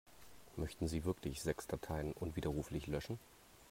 Möchten 0.55 0.87
Sie 0.87 1.05
wirklich 1.05 1.43
sechs 1.43 1.67
Dateien 1.67 2.13
unwiderruflich 2.13 2.87
löschen? 2.87 3.19